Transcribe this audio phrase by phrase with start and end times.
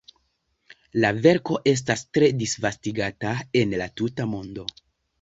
[1.03, 4.71] La verko estas tre disvastigata en la tuta mondo.